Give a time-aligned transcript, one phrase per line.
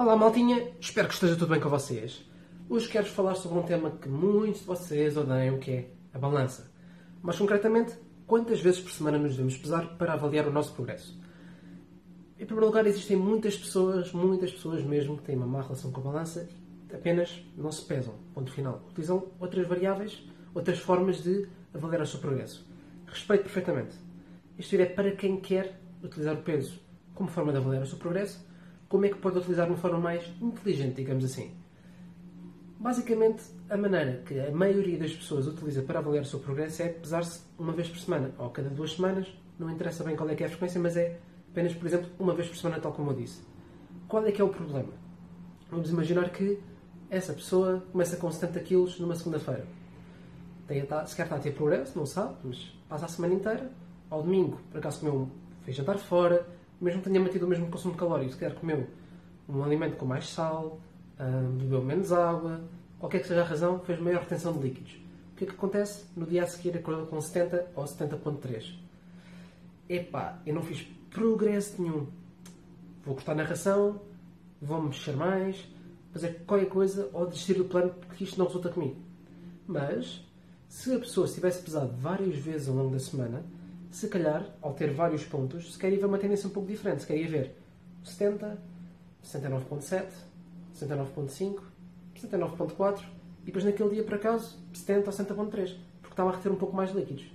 [0.00, 0.72] Olá, maltinha.
[0.80, 2.24] Espero que esteja tudo bem com vocês.
[2.70, 6.72] Hoje quero falar sobre um tema que muitos de vocês odeiam, que é a balança.
[7.20, 7.92] Mais concretamente,
[8.26, 11.20] quantas vezes por semana nos devemos pesar para avaliar o nosso progresso.
[12.38, 16.00] Em primeiro lugar, existem muitas pessoas, muitas pessoas mesmo, que têm uma má relação com
[16.00, 16.48] a balança
[16.90, 18.14] e apenas não se pesam.
[18.32, 18.82] Ponto final.
[18.88, 22.66] Utilizam outras variáveis, outras formas de avaliar o seu progresso.
[23.04, 23.94] Respeito perfeitamente.
[24.58, 26.80] Isto é para quem quer utilizar o peso
[27.14, 28.48] como forma de avaliar o seu progresso
[28.90, 31.54] como é que pode utilizar de uma forma mais inteligente, digamos assim.
[32.78, 36.88] Basicamente, a maneira que a maioria das pessoas utiliza para avaliar o seu progresso é
[36.88, 40.42] pesar-se uma vez por semana, ou cada duas semanas, não interessa bem qual é que
[40.42, 43.14] é a frequência, mas é apenas, por exemplo, uma vez por semana, tal como eu
[43.14, 43.42] disse.
[44.08, 44.92] Qual é que é o problema?
[45.70, 46.58] Vamos imaginar que
[47.08, 49.66] essa pessoa começa com 70 kg numa segunda-feira.
[51.06, 53.70] Se quer estar a ter progresso, não sabe, mas passa a semana inteira,
[54.08, 55.28] ao domingo, por acaso comeu,
[55.62, 56.44] fez jantar fora,
[56.80, 58.86] mesmo tenha mantido o mesmo consumo calórico, se calhar comeu
[59.48, 60.80] um alimento com mais sal,
[61.18, 62.60] uh, bebeu menos água,
[62.98, 64.92] qualquer que seja a razão, fez maior retenção de líquidos.
[65.32, 66.04] O que é que acontece?
[66.16, 68.74] No dia a seguir acordou com 70 ou 70.3.
[69.88, 72.06] Epá, eu não fiz progresso nenhum.
[73.04, 74.00] Vou cortar na ração,
[74.60, 75.66] vou mexer mais,
[76.12, 78.96] fazer qualquer coisa ou desistir do plano porque isto não resulta comigo.
[79.66, 80.24] Mas,
[80.68, 83.44] se a pessoa se tivesse pesado várias vezes ao longo da semana,
[83.90, 87.02] se calhar, ao ter vários pontos, se quer ver uma tendência um pouco diferente.
[87.02, 87.56] Se quer ver
[88.04, 88.56] 70,
[89.24, 90.06] 69.7,
[90.74, 91.60] 69.5,
[92.16, 93.02] 79.4
[93.42, 96.76] e depois naquele dia, por acaso, 70 ou 70.3, porque estava a reter um pouco
[96.76, 97.30] mais líquidos.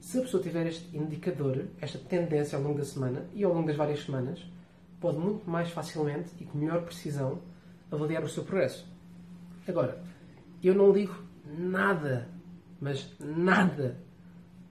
[0.00, 3.66] Se a pessoa tiver este indicador, esta tendência ao longo da semana e ao longo
[3.66, 4.40] das várias semanas,
[5.00, 7.40] pode muito mais facilmente e com melhor precisão
[7.90, 8.86] avaliar o seu progresso.
[9.66, 10.00] Agora,
[10.62, 12.28] eu não ligo nada,
[12.80, 13.96] mas nada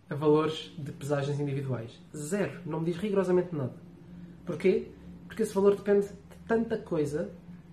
[0.09, 1.91] a valores de pesagens individuais.
[2.16, 2.59] Zero.
[2.66, 3.73] Não me diz rigorosamente nada.
[4.45, 4.88] Porquê?
[5.27, 7.30] Porque esse valor depende de tanta coisa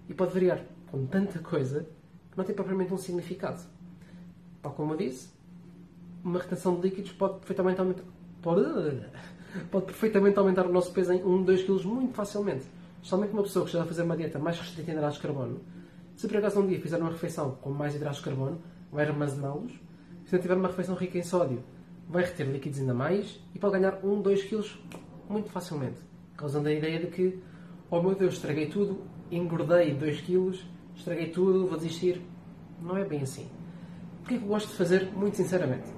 [0.09, 1.87] e pode variar com tanta coisa
[2.31, 3.63] que não tem propriamente um significado.
[4.61, 5.29] Tal como eu disse,
[6.25, 8.05] uma retenção de líquidos pode perfeitamente aumentar.
[8.43, 8.63] Pode,
[9.71, 12.65] pode perfeitamente aumentar o nosso peso em 1, 2 kg muito facilmente.
[12.97, 15.61] Especialmente uma pessoa que está a fazer uma dieta mais restrita em hidratos de carbono,
[16.17, 19.73] se por acaso um dia fizer uma refeição com mais hidratos de carbono, vai armazená-los.
[20.25, 21.63] Se não tiver uma refeição rica em sódio,
[22.09, 24.65] vai reter líquidos ainda mais e pode ganhar 1, 2 kg
[25.29, 25.99] muito facilmente.
[26.37, 27.39] Causando a ideia de que,
[27.91, 30.59] oh meu Deus, estraguei tudo, engordei 2 kg,
[30.97, 32.21] estraguei tudo, vou desistir.
[32.83, 33.49] Não é bem assim.
[34.23, 35.89] O que é que eu gosto de fazer, muito sinceramente?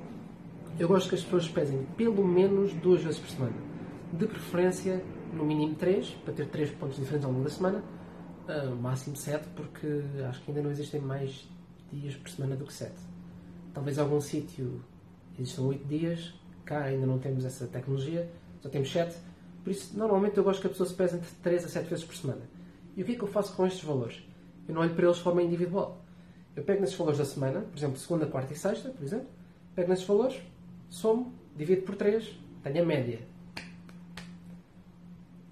[0.78, 3.56] Eu gosto que as pessoas pesem pelo menos duas vezes por semana.
[4.12, 5.02] De preferência,
[5.32, 7.82] no mínimo 3, para ter 3 pontos diferentes ao longo da semana.
[8.48, 11.48] Uh, máximo 7, porque acho que ainda não existem mais
[11.92, 12.92] dias por semana do que 7.
[13.72, 14.82] Talvez algum sítio
[15.38, 18.28] Existem 8 dias, cá ainda não temos essa tecnologia,
[18.60, 19.16] só temos 7.
[19.62, 22.04] Por isso, normalmente eu gosto que a pessoa se pese entre 3 a 7 vezes
[22.04, 22.42] por semana.
[22.96, 24.22] E o que é que eu faço com estes valores?
[24.66, 26.02] Eu não olho para eles de forma individual.
[26.54, 29.28] Eu pego nesses valores da semana, por exemplo, segunda, quarta e sexta, por exemplo,
[29.74, 30.40] pego nesses valores,
[30.88, 33.20] somo, divido por 3, tenho a média.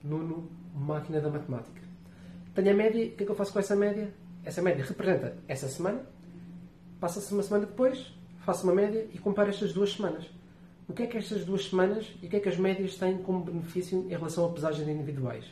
[0.02, 1.82] Nuno, máquina da matemática.
[2.54, 4.12] Tenho a média, o que é que eu faço com essa média?
[4.44, 6.06] Essa média representa essa semana,
[7.00, 10.26] passa-se uma semana depois, faço uma média e comparo estas duas semanas.
[10.86, 13.18] O que é que estas duas semanas e o que é que as médias têm
[13.18, 15.46] como benefício em relação a pesagens individuais?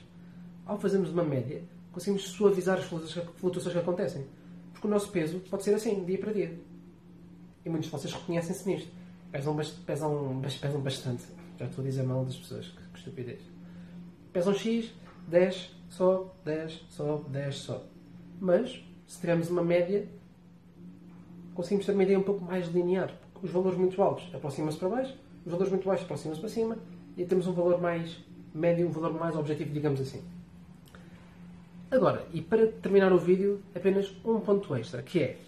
[0.66, 4.26] Ao fazermos uma média, conseguimos suavizar as flutuações que acontecem.
[4.72, 6.58] Porque o nosso peso pode ser assim, dia para dia.
[7.64, 8.91] E muitos de vocês reconhecem-se nisto.
[9.31, 11.25] Pesam, pesam, pesam bastante.
[11.58, 13.41] Já estou a dizer mal das pessoas, que, que estupidez.
[14.32, 14.92] Pesam X,
[15.28, 17.86] 10, só, 10, só, 10, só.
[18.38, 20.06] Mas, se tivermos uma média,
[21.54, 23.12] conseguimos ter uma ideia um pouco mais linear.
[23.42, 25.14] Os valores muito altos aproximam-se para baixo,
[25.44, 26.78] os valores muito baixos aproximam-se para cima
[27.16, 28.18] e temos um valor mais
[28.54, 30.22] médio, um valor mais objetivo, digamos assim.
[31.90, 35.38] Agora, e para terminar o vídeo, apenas um ponto extra, que é,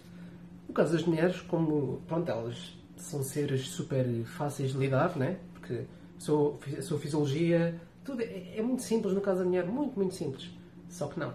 [0.67, 5.37] no caso das mulheres, como pronto, elas são seres super fáceis de lidar, né?
[5.53, 5.85] porque
[6.17, 9.97] a sua, a sua fisiologia, tudo é, é muito simples no caso da mulher, muito,
[9.97, 10.51] muito simples.
[10.89, 11.33] Só que não.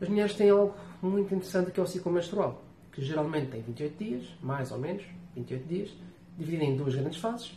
[0.00, 4.04] As mulheres têm algo muito interessante que é o ciclo menstrual que geralmente tem 28
[4.04, 5.04] dias, mais ou menos,
[5.34, 5.90] 28 dias,
[6.36, 7.52] dividido em duas grandes fases.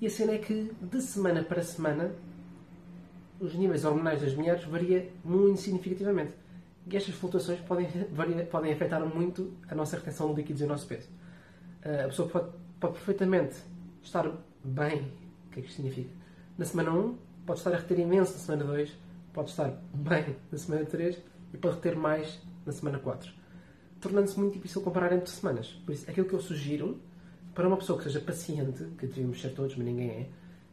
[0.00, 2.12] E a cena é que, de semana para semana,
[3.40, 6.32] os níveis hormonais das mulheres variam muito significativamente.
[6.86, 10.68] E estas flutuações podem, variar, podem afetar muito a nossa retenção de líquidos e o
[10.68, 11.08] nosso peso.
[11.84, 13.56] Ah, a pessoa pode, pode perfeitamente
[14.02, 14.30] estar
[14.62, 15.10] bem,
[15.46, 16.10] o que é que isto significa?
[16.56, 18.92] Na semana 1, pode estar a reter imenso na semana 2,
[19.32, 21.18] pode estar bem na semana 3
[21.52, 23.43] e pode reter mais na semana 4
[24.04, 25.68] tornando-se muito difícil comparar entre semanas.
[25.84, 27.00] Por isso, aquilo que eu sugiro
[27.54, 30.28] para uma pessoa que seja paciente, que devíamos ser todos, mas ninguém é,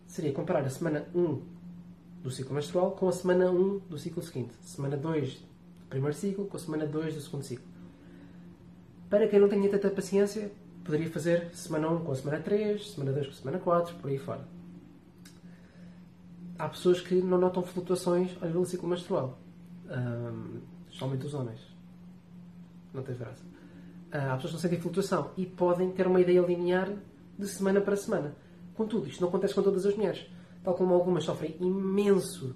[0.05, 1.41] seria comparar a semana 1
[2.21, 4.53] do ciclo menstrual com a semana 1 do ciclo seguinte.
[4.61, 7.65] Semana 2 do primeiro ciclo com a semana 2 do segundo ciclo.
[9.09, 10.51] Para quem não tenha tanta paciência,
[10.83, 14.09] poderia fazer semana 1 com a semana 3, semana 2 com a semana 4, por
[14.09, 14.45] aí fora.
[16.59, 19.39] Há pessoas que não notam flutuações ao nível do ciclo menstrual.
[19.89, 20.59] Um,
[21.25, 21.70] os homens.
[22.93, 23.43] Não tem graça.
[23.43, 26.89] Uh, há pessoas que não sentem flutuação e podem ter uma ideia linear
[27.37, 28.35] de semana para semana.
[28.75, 30.25] Contudo, isto não acontece com todas as mulheres.
[30.63, 32.55] Tal como algumas sofrem imenso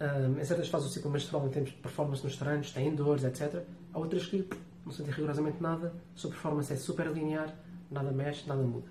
[0.00, 3.24] um, em certas fases do ciclo menstrual em termos de performance nos treinos, têm dores,
[3.24, 3.62] etc.
[3.92, 4.48] Há outras que
[4.84, 7.54] não sentem rigorosamente nada, a sua performance é super linear,
[7.90, 8.88] nada mexe, nada muda.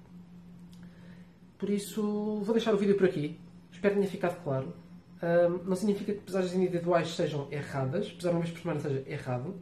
[1.57, 2.01] Por isso,
[2.41, 3.39] vou deixar o vídeo por aqui.
[3.71, 4.73] Espero que tenha ficado claro.
[5.21, 9.55] Um, não significa que pesagens individuais sejam erradas, pesar uma vez por semana seja errado.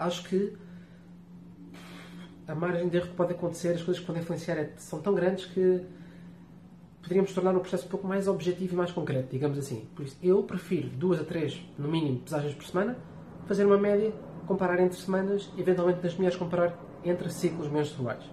[0.00, 0.56] Acho que
[2.48, 5.14] a margem de erro que pode acontecer, as coisas que podem influenciar é, são tão
[5.14, 5.84] grandes que
[7.02, 9.86] poderíamos tornar o processo um pouco mais objetivo e mais concreto, digamos assim.
[9.94, 12.96] Por isso, eu prefiro duas a três, no mínimo, pesagens por semana,
[13.44, 14.10] fazer uma média,
[14.46, 18.24] comparar entre semanas, eventualmente nas mulheres comparar entre ciclos menstruais.